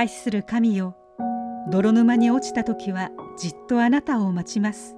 [0.00, 0.96] 愛する神よ
[1.70, 4.96] 泥沼に落ちた時はじっとあなたを待ちます。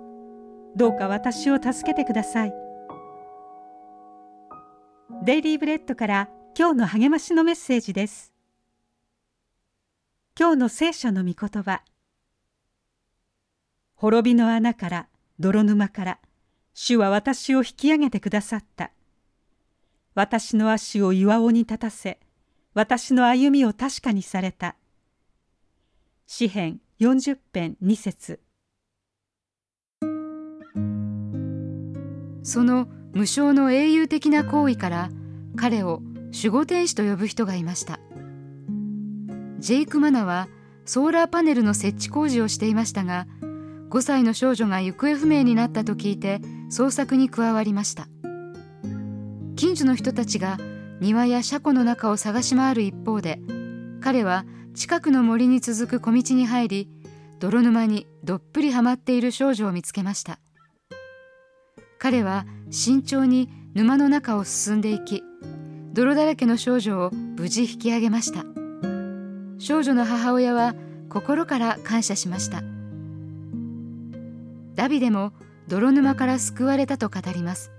[0.77, 2.55] どうか私を助けてください。
[5.25, 8.33] デイリーブレッドから今日の励ましのメッセージです。
[10.39, 11.83] 今日の聖書の御言葉。
[13.97, 15.09] 滅びの穴から
[15.41, 16.19] 泥沼から
[16.75, 18.93] 主は私を引き上げてくださった。
[20.15, 22.21] 私の足を岩尾に立たせ
[22.73, 24.77] 私の歩みを確かにされた。
[26.35, 28.41] 詩編40編2節。
[32.43, 35.11] その無償の英雄的な行為から
[35.57, 36.01] 彼を
[36.35, 38.01] 守護天使と呼ぶ人がいました。
[39.59, 40.49] ジェイク・マナは
[40.87, 43.27] ソーラーパネルの設置工事をしていましたが
[43.91, 48.09] 5歳の少女が行方不明になったと聞いて捜索に加わりました。
[49.57, 50.57] 近所の人たちが
[50.99, 53.39] 庭や車庫の中を探し回る一方で
[54.01, 56.89] 彼は近くの森に続く小道に入り
[57.39, 60.39] 泥沼にどっぷりはまっている少女を見つけました。
[61.99, 65.23] 彼は慎重に沼の中を進んでいき
[65.93, 68.45] 泥だらけの少女を無事引き上げました。
[69.59, 70.75] 少女の母親は
[71.11, 72.63] 心から感謝しました。
[74.75, 75.33] ダビデも
[75.69, 77.71] 泥沼から救われたと語ります。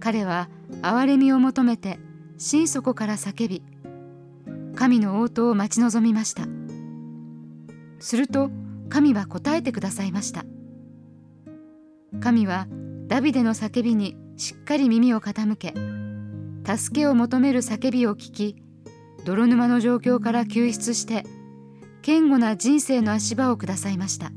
[0.00, 0.48] 彼は
[0.82, 1.98] 憐れみを求めて
[2.36, 3.62] 心底から叫び
[4.78, 6.46] 神の応答を待ち望みました。
[7.98, 8.48] すると
[8.88, 10.44] 神は答えてくださいました。
[12.20, 12.68] 神は
[13.08, 15.74] ダビデの叫びにしっかり耳を傾け
[16.64, 18.62] 助けを求める叫びを聞き
[19.24, 21.24] 泥沼の状況から救出して
[22.06, 24.30] 堅固な人生の足場をくださいました。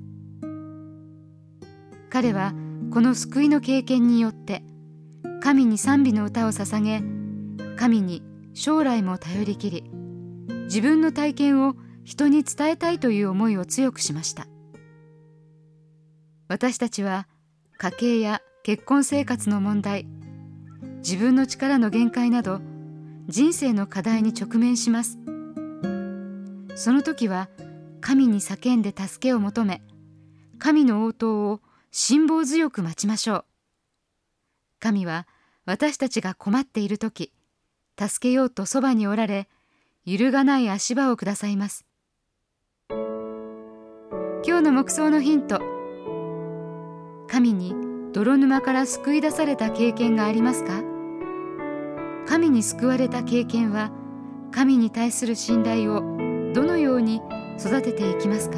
[2.09, 2.56] 彼は
[2.92, 4.64] この救いの経験によって
[5.39, 7.03] 神に賛美の歌を捧げ
[7.78, 8.23] 神に
[8.56, 10.01] 将来も頼りきり
[10.66, 14.48] 自分の体験を人に伝えたいという思いを強くしました。
[16.48, 17.28] 私たちは
[17.78, 20.06] 家計や結婚生活の問題
[20.98, 22.59] 自分の力の限界など
[23.28, 25.18] 人生の課題に直面します。
[26.75, 27.50] その時は
[28.02, 29.81] 神に叫んで助けを求め
[30.59, 31.62] 神の応答を
[31.92, 33.46] 辛抱強く待ちましょう。
[34.80, 35.28] 神は
[35.66, 37.31] 私たちが困っている時
[37.98, 39.48] 助けようとそばにおられ
[40.03, 41.85] 揺るがない足場をくださいます。
[42.89, 45.62] 今日の目想のヒント。
[47.28, 47.75] 神に
[48.12, 50.81] 泥沼から救い出された経験がありますか？
[52.28, 53.91] 神に救われた経験は
[54.51, 56.01] 神に対する信頼を
[56.53, 57.22] どのように
[57.59, 58.57] 育てていきますか？